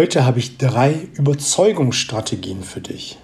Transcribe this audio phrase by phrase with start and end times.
[0.00, 3.18] Heute habe ich drei Überzeugungsstrategien für dich.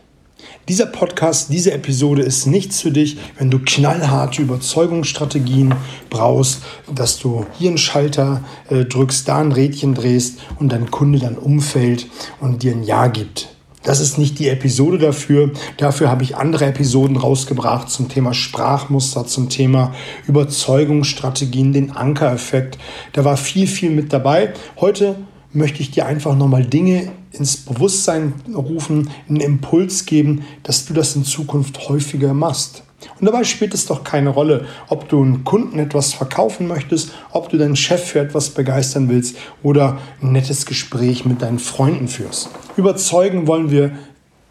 [0.68, 5.74] Dieser Podcast, diese Episode ist nichts für dich, wenn du knallharte Überzeugungsstrategien
[6.10, 6.60] brauchst,
[6.94, 11.38] dass du hier einen Schalter äh, drückst, da ein Rädchen drehst und dein Kunde dann
[11.38, 12.08] umfällt
[12.40, 13.48] und dir ein Ja gibt.
[13.82, 15.52] Das ist nicht die Episode dafür.
[15.78, 19.94] Dafür habe ich andere Episoden rausgebracht zum Thema Sprachmuster, zum Thema
[20.26, 22.76] Überzeugungsstrategien, den Ankereffekt.
[23.14, 24.52] Da war viel, viel mit dabei.
[24.78, 25.16] Heute
[25.56, 31.16] möchte ich dir einfach nochmal Dinge ins Bewusstsein rufen, einen Impuls geben, dass du das
[31.16, 32.82] in Zukunft häufiger machst.
[33.20, 37.48] Und dabei spielt es doch keine Rolle, ob du einen Kunden etwas verkaufen möchtest, ob
[37.48, 42.50] du deinen Chef für etwas begeistern willst oder ein nettes Gespräch mit deinen Freunden führst.
[42.76, 43.92] Überzeugen wollen wir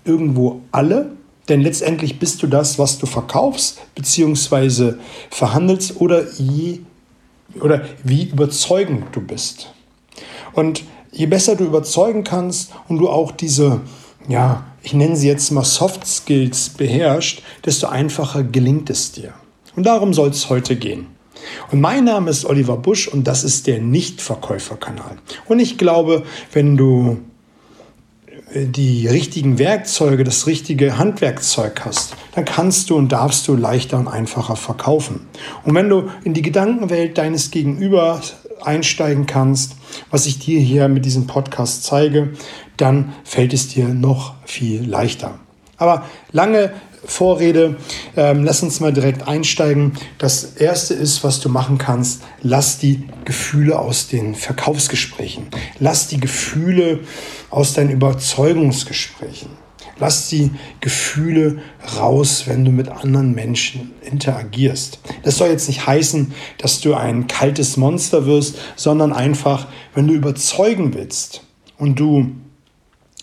[0.04, 1.12] irgendwo alle,
[1.50, 4.94] denn letztendlich bist du das, was du verkaufst bzw.
[5.30, 6.80] verhandelst oder, je,
[7.60, 9.72] oder wie überzeugend du bist.
[10.54, 10.84] Und
[11.16, 13.82] je besser du überzeugen kannst und du auch diese,
[14.28, 19.34] ja, ich nenne sie jetzt mal Soft Skills beherrscht, desto einfacher gelingt es dir.
[19.76, 21.08] Und darum soll es heute gehen.
[21.72, 25.18] Und mein Name ist Oliver Busch und das ist der Nichtverkäuferkanal.
[25.48, 27.18] Und ich glaube, wenn du
[28.54, 33.98] äh, die richtigen Werkzeuge, das richtige Handwerkzeug hast, dann kannst du und darfst du leichter
[33.98, 35.28] und einfacher verkaufen.
[35.64, 39.76] Und wenn du in die Gedankenwelt deines Gegenübers einsteigen kannst,
[40.12, 42.34] was ich dir hier mit diesem Podcast zeige,
[42.78, 45.40] dann fällt es dir noch viel leichter.
[45.78, 46.72] Aber lange
[47.08, 47.78] Vorrede,
[48.16, 49.94] ähm, lass uns mal direkt einsteigen.
[50.18, 55.48] Das erste ist, was du machen kannst, lass die Gefühle aus den Verkaufsgesprächen,
[55.80, 57.02] lass die Gefühle
[57.50, 59.65] aus deinen Überzeugungsgesprächen.
[59.98, 60.52] Lass die
[60.82, 61.60] Gefühle
[61.98, 65.00] raus, wenn du mit anderen Menschen interagierst.
[65.24, 70.14] Das soll jetzt nicht heißen, dass du ein kaltes Monster wirst, sondern einfach, wenn du
[70.14, 71.42] überzeugen willst
[71.78, 72.32] und du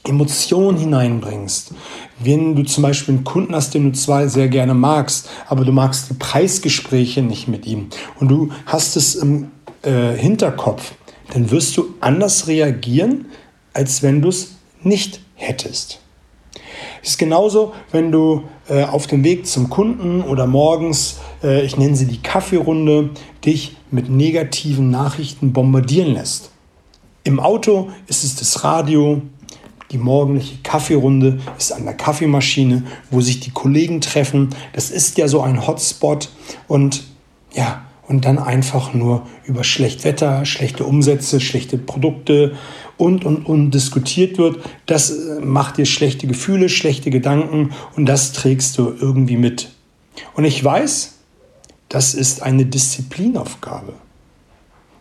[0.05, 1.75] Emotionen hineinbringst.
[2.19, 5.73] Wenn du zum Beispiel einen Kunden hast, den du zwar sehr gerne magst, aber du
[5.73, 7.89] magst die Preisgespräche nicht mit ihm
[8.19, 9.51] und du hast es im
[9.83, 10.95] äh, Hinterkopf,
[11.33, 13.27] dann wirst du anders reagieren,
[13.73, 16.02] als wenn du es nicht hättest.
[17.03, 21.97] Ist genauso, wenn du äh, auf dem Weg zum Kunden oder morgens, äh, ich nenne
[21.97, 23.11] sie die Kaffeerunde,
[23.45, 26.51] dich mit negativen Nachrichten bombardieren lässt.
[27.25, 29.21] Im Auto ist es das Radio,
[29.91, 34.51] die morgendliche Kaffeerunde ist an der Kaffeemaschine, wo sich die Kollegen treffen.
[34.73, 36.31] Das ist ja so ein Hotspot
[36.67, 37.05] und
[37.53, 42.53] ja, und dann einfach nur über Schlechtwetter, schlechte Umsätze, schlechte Produkte
[42.99, 44.59] und, und, und diskutiert wird.
[44.85, 49.71] Das äh, macht dir schlechte Gefühle, schlechte Gedanken und das trägst du irgendwie mit.
[50.35, 51.15] Und ich weiß,
[51.89, 53.95] das ist eine Disziplinaufgabe.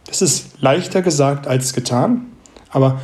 [0.06, 2.28] Das ist leichter gesagt als getan,
[2.70, 3.02] aber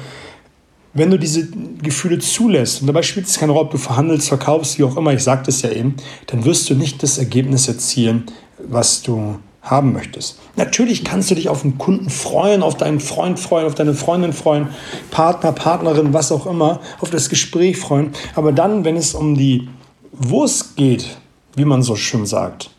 [0.93, 1.49] wenn du diese
[1.83, 5.13] Gefühle zulässt, und dabei spielt es keine Rolle, ob du verhandelst, verkaufst, wie auch immer,
[5.13, 5.95] ich sagte es ja eben,
[6.27, 8.23] dann wirst du nicht das Ergebnis erzielen,
[8.57, 9.37] was du
[9.69, 10.39] haben möchtest.
[10.55, 14.33] Natürlich kannst du dich auf einen Kunden freuen, auf deinen Freund freuen, auf deine Freundin
[14.33, 14.69] freuen,
[15.11, 18.11] Partner, Partnerin, was auch immer, auf das Gespräch freuen.
[18.35, 19.69] Aber dann, wenn es um die
[20.11, 21.17] Wurst geht,
[21.55, 22.71] wie man so schön sagt,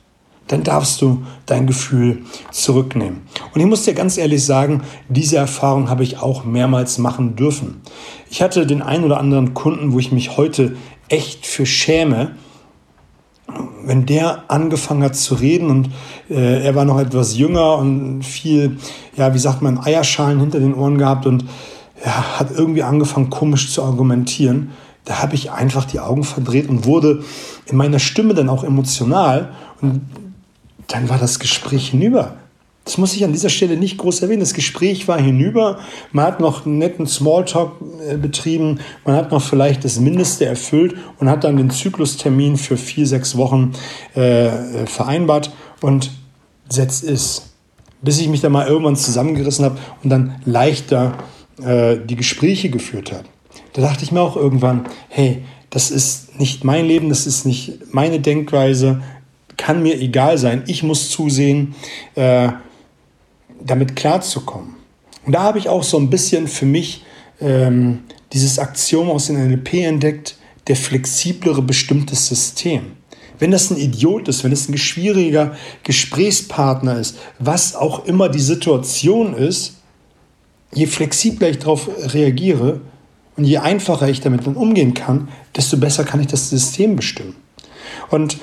[0.48, 3.20] dann darfst du dein Gefühl zurücknehmen.
[3.54, 7.82] Und ich muss dir ganz ehrlich sagen, diese Erfahrung habe ich auch mehrmals machen dürfen.
[8.30, 10.76] Ich hatte den einen oder anderen Kunden, wo ich mich heute
[11.08, 12.32] echt für schäme,
[13.88, 15.90] wenn der angefangen hat zu reden und
[16.28, 18.76] äh, er war noch etwas jünger und viel,
[19.16, 21.46] ja, wie sagt man, Eierschalen hinter den Ohren gehabt und
[22.04, 24.72] ja, hat irgendwie angefangen komisch zu argumentieren,
[25.06, 27.24] da habe ich einfach die Augen verdreht und wurde
[27.64, 30.02] in meiner Stimme dann auch emotional und
[30.88, 32.34] dann war das Gespräch hinüber.
[32.88, 34.40] Das muss ich an dieser Stelle nicht groß erwähnen.
[34.40, 35.78] Das Gespräch war hinüber.
[36.10, 37.72] Man hat noch einen netten Smalltalk
[38.08, 38.80] äh, betrieben.
[39.04, 43.36] Man hat noch vielleicht das Mindeste erfüllt und hat dann den Zyklustermin für vier, sechs
[43.36, 43.72] Wochen
[44.14, 45.52] äh, vereinbart.
[45.82, 46.12] Und
[46.70, 47.50] setzt ist.
[48.00, 51.18] Bis ich mich dann mal irgendwann zusammengerissen habe und dann leichter
[51.62, 53.24] äh, die Gespräche geführt habe.
[53.74, 57.92] Da dachte ich mir auch irgendwann, hey, das ist nicht mein Leben, das ist nicht
[57.92, 59.02] meine Denkweise,
[59.58, 60.62] kann mir egal sein.
[60.68, 61.74] Ich muss zusehen,
[62.14, 62.48] äh,
[63.62, 64.74] damit klarzukommen.
[65.24, 67.04] Und da habe ich auch so ein bisschen für mich
[67.40, 68.00] ähm,
[68.32, 72.92] dieses Axiom aus dem NLP entdeckt, der flexiblere bestimmte System.
[73.38, 78.40] Wenn das ein Idiot ist, wenn es ein schwieriger Gesprächspartner ist, was auch immer die
[78.40, 79.76] Situation ist,
[80.74, 82.80] je flexibler ich darauf reagiere
[83.36, 87.36] und je einfacher ich damit dann umgehen kann, desto besser kann ich das System bestimmen.
[88.10, 88.38] Und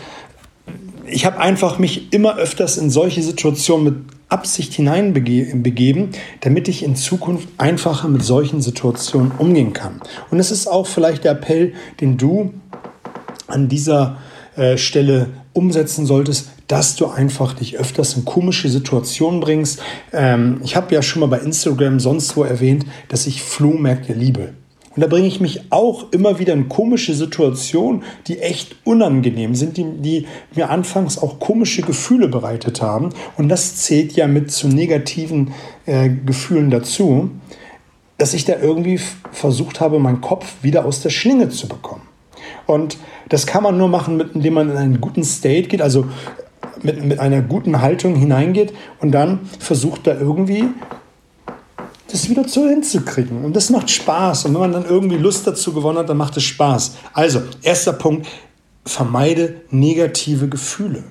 [1.08, 3.96] ich habe einfach mich immer öfters in solche Situationen mit
[4.30, 6.10] Absicht hineinbegeben,
[6.42, 10.02] damit ich in Zukunft einfacher mit solchen Situationen umgehen kann.
[10.32, 12.54] Und es ist auch vielleicht der Appell, den du
[13.48, 14.18] an dieser
[14.56, 19.82] äh, Stelle umsetzen solltest, dass du einfach dich öfters in komische Situationen bringst.
[20.12, 24.54] Ähm, ich habe ja schon mal bei Instagram sonst wo erwähnt, dass ich Flohmärkte liebe.
[24.96, 29.78] Und da bringe ich mich auch immer wieder in komische Situationen, die echt unangenehm sind,
[29.78, 33.10] die, die, mir anfangs auch komische Gefühle bereitet haben.
[33.38, 35.52] Und das zählt ja mit zu negativen
[35.86, 37.30] äh, Gefühlen dazu,
[38.18, 39.00] dass ich da irgendwie
[39.32, 42.04] versucht habe, meinen Kopf wieder aus der Schlinge zu bekommen.
[42.66, 46.06] Und das kann man nur machen, indem man in einen guten State geht, also
[46.82, 50.66] mit, mit einer guten Haltung hineingeht und dann versucht da irgendwie
[52.16, 53.44] das wieder zu hinzukriegen.
[53.44, 54.46] Und das macht Spaß.
[54.46, 56.96] Und wenn man dann irgendwie Lust dazu gewonnen hat, dann macht es Spaß.
[57.14, 58.28] Also, erster Punkt,
[58.86, 61.04] vermeide negative Gefühle.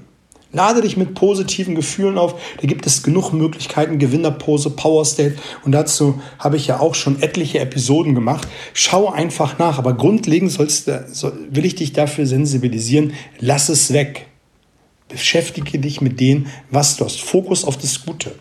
[0.52, 2.40] Lade dich mit positiven Gefühlen auf.
[2.60, 5.34] Da gibt es genug Möglichkeiten, Gewinnerpose, Power State.
[5.64, 8.46] Und dazu habe ich ja auch schon etliche Episoden gemacht.
[8.72, 9.78] Schau einfach nach.
[9.78, 13.12] Aber grundlegend sollst, will ich dich dafür sensibilisieren.
[13.40, 14.28] Lass es weg.
[15.08, 17.20] Beschäftige dich mit dem, was du hast.
[17.20, 18.32] Fokus auf das Gute.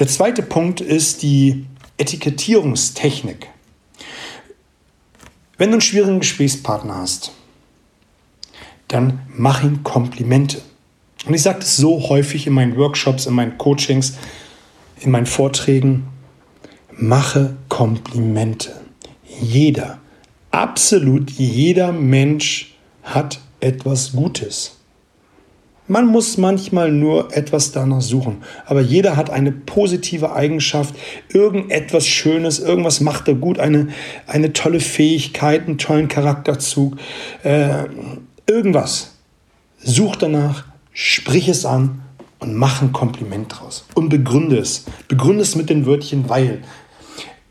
[0.00, 1.66] Der zweite Punkt ist die
[1.98, 3.48] Etikettierungstechnik.
[5.58, 7.32] Wenn du einen schwierigen Gesprächspartner hast,
[8.88, 10.62] dann mach ihm Komplimente.
[11.26, 14.14] Und ich sage das so häufig in meinen Workshops, in meinen Coachings,
[15.00, 16.08] in meinen Vorträgen.
[16.92, 18.80] Mache Komplimente.
[19.42, 19.98] Jeder,
[20.50, 24.79] absolut jeder Mensch hat etwas Gutes.
[25.90, 28.44] Man muss manchmal nur etwas danach suchen.
[28.64, 30.94] Aber jeder hat eine positive Eigenschaft,
[31.32, 33.88] irgendetwas Schönes, irgendwas macht er gut, eine,
[34.28, 36.96] eine tolle Fähigkeit, einen tollen Charakterzug,
[37.42, 37.86] äh,
[38.46, 39.16] irgendwas.
[39.82, 42.02] Such danach, sprich es an
[42.38, 43.84] und mach ein Kompliment draus.
[43.96, 44.84] Und begründe es.
[45.08, 46.62] Begründe es mit den Wörtchen weil.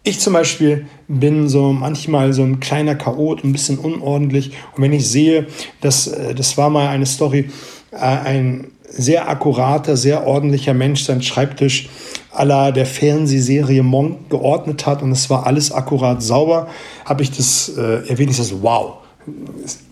[0.03, 4.53] Ich zum Beispiel bin so manchmal so ein kleiner Chaot, ein bisschen unordentlich.
[4.77, 5.47] Und wenn ich sehe,
[5.81, 7.49] dass äh, das war mal eine Story,
[7.91, 11.89] ein sehr akkurater, sehr ordentlicher Mensch seinen Schreibtisch
[12.31, 16.67] aller der Fernsehserie Monk geordnet hat und es war alles akkurat sauber,
[17.05, 18.31] habe ich das äh, erwähnt.
[18.31, 18.97] Ich sage, wow,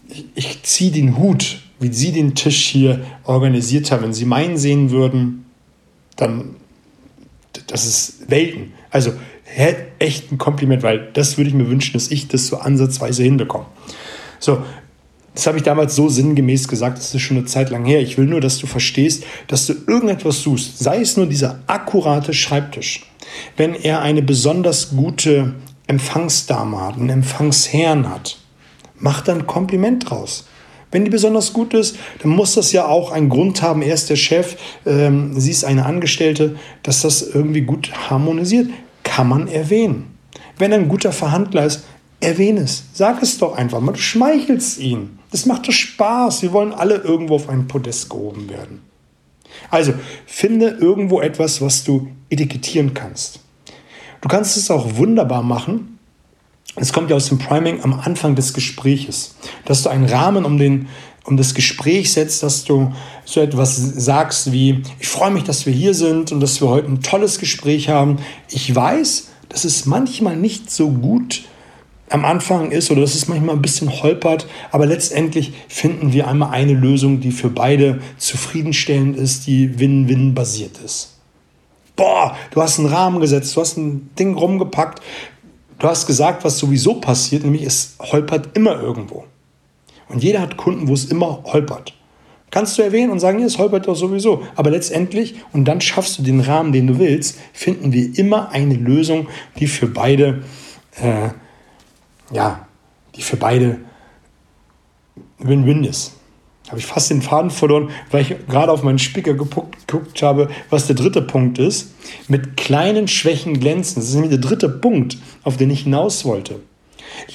[0.09, 4.03] ich, ich ziehe den Hut, wie Sie den Tisch hier organisiert haben.
[4.03, 5.45] Wenn Sie meinen sehen würden,
[6.15, 6.55] dann,
[7.67, 8.73] das ist Welten.
[8.89, 9.13] Also
[9.99, 13.65] echt ein Kompliment, weil das würde ich mir wünschen, dass ich das so ansatzweise hinbekomme.
[14.39, 14.63] So,
[15.37, 18.01] das habe ich damals so sinngemäß gesagt, das ist schon eine Zeit lang her.
[18.01, 22.33] Ich will nur, dass du verstehst, dass du irgendetwas suchst, sei es nur dieser akkurate
[22.33, 23.05] Schreibtisch.
[23.55, 25.53] Wenn er eine besonders gute
[25.85, 28.39] Empfangsdame hat, einen Empfangsherrn hat,
[28.97, 30.47] mach dann Kompliment draus.
[30.89, 33.83] Wenn die besonders gut ist, dann muss das ja auch einen Grund haben.
[33.83, 34.57] Er ist der Chef,
[34.87, 38.71] ähm, sie ist eine Angestellte, dass das irgendwie gut harmonisiert.
[39.03, 40.17] Kann man erwähnen.
[40.57, 41.83] Wenn er ein guter Verhandler ist,
[42.19, 42.83] erwähne es.
[42.93, 43.93] Sag es doch einfach mal.
[43.93, 45.19] Du schmeichelst ihn.
[45.31, 46.41] Das macht doch Spaß.
[46.41, 48.81] Wir wollen alle irgendwo auf ein Podest gehoben werden.
[49.69, 49.93] Also,
[50.25, 53.39] finde irgendwo etwas, was du etikettieren kannst.
[54.21, 55.99] Du kannst es auch wunderbar machen.
[56.75, 59.35] Es kommt ja aus dem Priming am Anfang des Gespräches,
[59.65, 60.87] dass du einen Rahmen um, den,
[61.23, 62.93] um das Gespräch setzt, dass du
[63.25, 66.87] so etwas sagst wie, ich freue mich, dass wir hier sind und dass wir heute
[66.87, 68.17] ein tolles Gespräch haben.
[68.49, 71.45] Ich weiß, dass es manchmal nicht so gut
[72.09, 76.51] am Anfang ist oder dass es manchmal ein bisschen holpert, aber letztendlich finden wir einmal
[76.51, 81.17] eine Lösung, die für beide zufriedenstellend ist, die Win-Win basiert ist.
[81.95, 85.01] Boah, du hast einen Rahmen gesetzt, du hast ein Ding rumgepackt,
[85.79, 89.25] du hast gesagt, was sowieso passiert, nämlich es holpert immer irgendwo.
[90.07, 91.93] Und jeder hat Kunden, wo es immer holpert.
[92.49, 94.43] Kannst du erwähnen und sagen, ja, es holpert doch sowieso.
[94.55, 98.75] Aber letztendlich, und dann schaffst du den Rahmen, den du willst, finden wir immer eine
[98.75, 99.27] Lösung,
[99.59, 100.43] die für beide
[101.01, 101.29] äh,
[102.31, 102.67] ja,
[103.15, 103.79] die für beide
[105.39, 106.13] Win-Win ist.
[106.67, 110.87] Habe ich fast den Faden verloren, weil ich gerade auf meinen Spicker geguckt habe, was
[110.87, 111.93] der dritte Punkt ist.
[112.27, 113.95] Mit kleinen Schwächen glänzen.
[113.95, 116.59] Das ist nämlich der dritte Punkt, auf den ich hinaus wollte.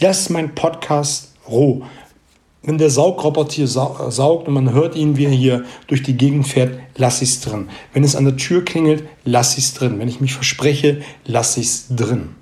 [0.01, 1.83] Lass meinen Podcast roh.
[2.63, 6.47] Wenn der Saugroboter hier saugt und man hört ihn, wie er hier durch die Gegend
[6.47, 7.71] fährt, lass ich es drin.
[7.93, 9.99] Wenn es an der Tür klingelt, lass ich es drin.
[9.99, 12.37] Wenn ich mich verspreche, lass ich es drin.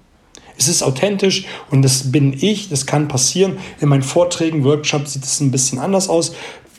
[0.60, 3.56] Es ist authentisch und das bin ich, das kann passieren.
[3.80, 6.34] In meinen Vorträgen, Workshops sieht es ein bisschen anders aus.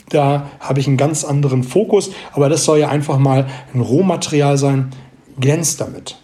[0.10, 4.60] Da habe ich einen ganz anderen Fokus, aber das soll ja einfach mal ein Rohmaterial
[4.60, 4.92] sein.
[5.40, 6.16] Glänzt damit.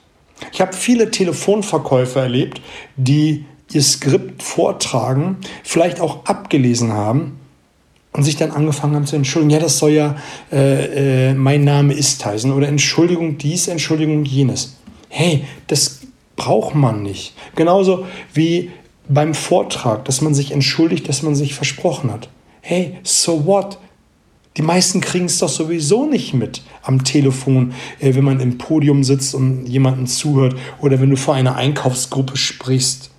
[0.54, 2.62] Ich habe viele Telefonverkäufer erlebt,
[2.96, 7.40] die ihr Skript vortragen, vielleicht auch abgelesen haben
[8.14, 9.50] und sich dann angefangen haben zu entschuldigen.
[9.50, 10.16] Ja, das soll ja,
[10.52, 14.78] äh, äh, mein Name ist Tyson oder Entschuldigung dies, Entschuldigung jenes.
[15.10, 15.97] Hey, das
[16.38, 17.34] braucht man nicht.
[17.56, 18.72] Genauso wie
[19.10, 22.30] beim Vortrag, dass man sich entschuldigt, dass man sich versprochen hat.
[22.62, 23.78] Hey, so what?
[24.56, 29.04] Die meisten kriegen es doch sowieso nicht mit am Telefon, äh, wenn man im Podium
[29.04, 33.12] sitzt und jemanden zuhört oder wenn du vor einer Einkaufsgruppe sprichst.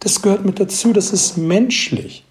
[0.00, 2.24] Das gehört mit dazu, das ist menschlich.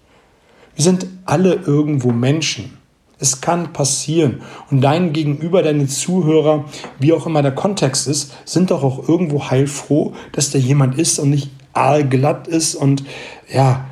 [0.76, 2.75] Wir sind alle irgendwo Menschen.
[3.18, 4.42] Es kann passieren.
[4.70, 6.66] Und dein Gegenüber, deine Zuhörer,
[6.98, 11.18] wie auch immer der Kontext ist, sind doch auch irgendwo heilfroh, dass da jemand ist
[11.18, 13.04] und nicht aalglatt ist und
[13.52, 13.86] ja,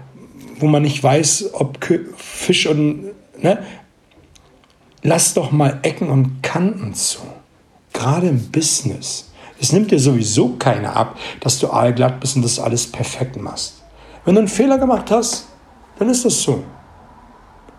[0.59, 1.79] wo man nicht weiß, ob
[2.17, 3.13] Fisch und.
[3.41, 3.63] Ne?
[5.03, 7.21] Lass doch mal Ecken und Kanten zu.
[7.93, 9.31] Gerade im Business.
[9.61, 13.83] Es nimmt dir sowieso keiner ab, dass du aalglatt bist und das alles perfekt machst.
[14.25, 15.47] Wenn du einen Fehler gemacht hast,
[15.99, 16.65] dann ist das so.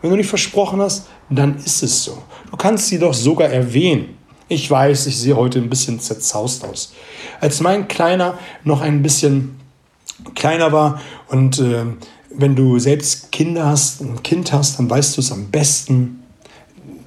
[0.06, 2.22] Wenn du nicht versprochen hast, dann ist es so.
[2.52, 4.10] Du kannst sie doch sogar erwähnen.
[4.48, 6.94] Ich weiß, ich sehe heute ein bisschen zerzaust aus.
[7.42, 9.60] Als mein Kleiner noch ein bisschen
[10.36, 11.86] kleiner war und äh,
[12.30, 16.22] wenn du selbst Kinder hast, ein Kind hast, dann weißt du es am besten.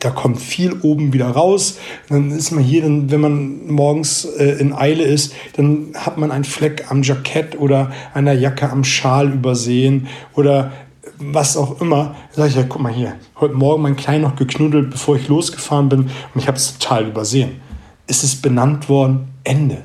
[0.00, 1.78] Da kommt viel oben wieder raus.
[2.09, 6.43] Dann ist man hier, wenn man morgens äh, in Eile ist, dann hat man einen
[6.43, 10.73] Fleck am Jackett oder einer Jacke am Schal übersehen oder
[11.18, 12.16] was auch immer.
[12.30, 15.28] Da sage ich ja, guck mal hier, heute Morgen mein Klein noch geknuddelt, bevor ich
[15.28, 17.60] losgefahren bin und ich habe es total übersehen.
[18.06, 19.28] Ist es benannt worden?
[19.44, 19.84] Ende.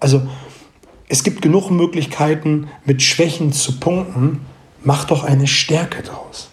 [0.00, 0.22] Also
[1.08, 4.40] es gibt genug Möglichkeiten, mit Schwächen zu punkten.
[4.82, 6.50] Mach doch eine Stärke draus.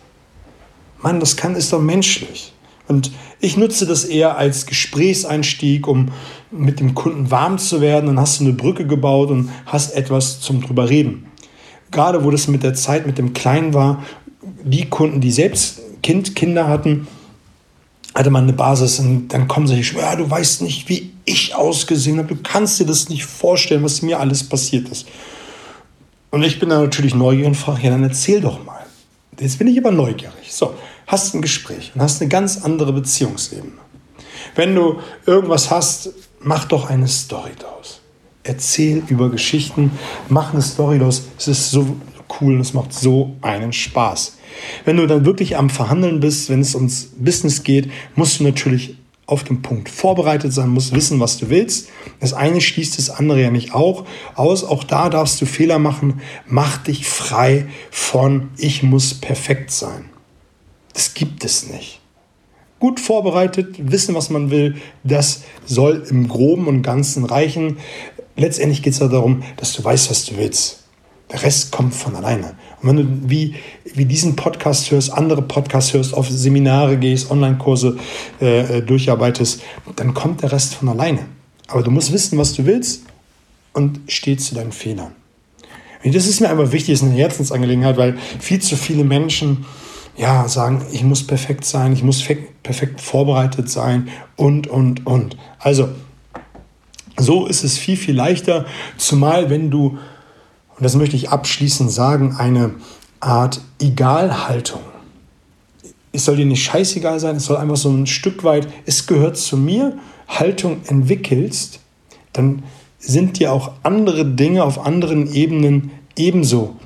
[1.02, 2.54] Mann, das kann, ist doch menschlich.
[2.88, 6.10] Und ich nutze das eher als Gesprächseinstieg, um
[6.52, 8.08] mit dem Kunden warm zu werden.
[8.08, 11.31] Dann hast du eine Brücke gebaut und hast etwas zum drüber reden.
[11.92, 14.04] Gerade wo das mit der Zeit mit dem Kleinen war,
[14.64, 17.08] die Kunden, die selbst kind, Kinder hatten,
[18.16, 22.18] hatte man eine Basis und dann kommen sie, ja, du weißt nicht, wie ich ausgesehen
[22.18, 25.08] habe, du kannst dir das nicht vorstellen, was mir alles passiert ist.
[26.30, 28.86] Und ich bin dann natürlich neugierig und frage, ja, dann erzähl doch mal.
[29.40, 30.52] Jetzt bin ich aber neugierig.
[30.52, 30.74] So,
[31.08, 33.74] hast ein Gespräch und hast eine ganz andere Beziehungsebene.
[34.56, 38.01] Wenn du irgendwas hast, mach doch eine Story daraus.
[38.44, 39.92] Erzähl über Geschichten,
[40.30, 41.24] mach eine Story daraus.
[41.38, 41.96] Es ist so
[42.40, 44.38] cool und es macht so einen Spaß.
[44.86, 48.98] Wenn du dann wirklich am Verhandeln bist, wenn es ums Business geht, musst du natürlich
[49.32, 51.90] auf den Punkt vorbereitet sein, musst wissen, was du willst.
[52.20, 54.06] Das eine schließt das andere ja nicht auch
[54.36, 54.64] aus.
[54.64, 56.22] Auch da darfst du Fehler machen.
[56.48, 60.10] Mach dich frei von ich muss perfekt sein.
[60.94, 62.02] Das gibt es nicht.
[62.80, 67.78] Gut vorbereitet, wissen, was man will, das soll im Groben und Ganzen reichen.
[68.42, 70.80] Letztendlich geht es darum, dass du weißt, was du willst.
[71.32, 72.56] Der Rest kommt von alleine.
[72.82, 73.54] Und wenn du wie,
[73.94, 77.98] wie diesen Podcast hörst, andere Podcasts hörst, auf Seminare gehst, Online-Kurse
[78.42, 79.62] äh, äh, durcharbeitest,
[79.96, 81.28] dann kommt der Rest von alleine.
[81.68, 83.04] Aber du musst wissen, was du willst
[83.74, 85.12] und stehst zu deinen Fehlern.
[86.04, 89.66] Das ist mir einfach wichtig, ist eine Herzensangelegenheit, weil viel zu viele Menschen
[90.18, 92.26] ja, sagen, ich muss perfekt sein, ich muss
[92.64, 95.38] perfekt vorbereitet sein und, und, und.
[95.60, 95.90] Also,
[97.22, 98.66] so ist es viel, viel leichter,
[98.98, 99.98] zumal wenn du
[100.82, 102.72] und das möchte ich abschließend sagen, eine
[103.20, 104.82] Art Egalhaltung.
[106.12, 109.38] Es soll dir nicht scheißegal sein, es soll einfach so ein Stück weit, es gehört
[109.38, 109.98] zu mir,
[110.28, 111.82] Haltung entwickelst,
[112.34, 112.64] dann
[112.98, 116.78] sind dir auch andere Dinge auf anderen Ebenen ebenso,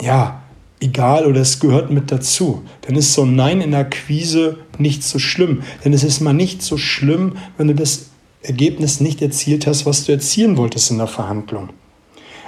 [0.00, 0.42] ja,
[0.80, 2.62] egal oder es gehört mit dazu.
[2.82, 5.62] Dann ist so ein Nein in der Quise nicht so schlimm.
[5.84, 8.10] Denn es ist mal nicht so schlimm, wenn du das
[8.46, 11.70] Ergebnis nicht erzielt hast, was du erzielen wolltest in der Verhandlung.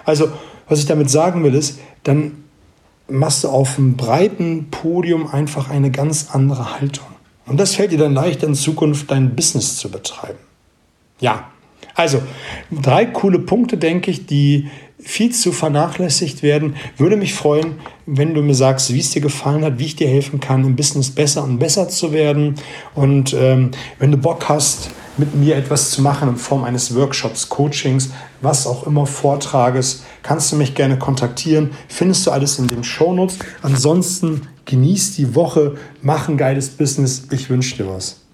[0.04, 0.28] Also
[0.68, 2.44] was ich damit sagen will, ist, dann
[3.08, 7.06] machst du auf einem breiten Podium einfach eine ganz andere Haltung.
[7.46, 10.38] Und das fällt dir dann leichter in Zukunft, dein Business zu betreiben.
[11.20, 11.50] Ja,
[11.94, 12.22] also
[12.70, 14.68] drei coole Punkte, denke ich, die
[15.00, 16.76] viel zu vernachlässigt werden.
[16.96, 17.74] Würde mich freuen,
[18.06, 20.76] wenn du mir sagst, wie es dir gefallen hat, wie ich dir helfen kann, im
[20.76, 22.56] Business besser und besser zu werden.
[22.94, 27.48] Und ähm, wenn du Bock hast, mit mir etwas zu machen in Form eines Workshops,
[27.48, 28.10] Coachings,
[28.40, 31.70] was auch immer, Vortrages, kannst du mich gerne kontaktieren.
[31.88, 33.38] Findest du alles in den Shownotes.
[33.62, 37.24] Ansonsten genieß die Woche, mach ein geiles Business.
[37.30, 38.27] Ich wünsche dir was.